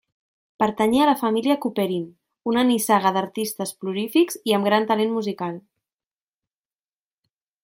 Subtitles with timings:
[0.61, 2.07] Pertanyia a la família Couperin,
[2.53, 5.65] una nissaga d'artistes prolífics i amb gran talent musical.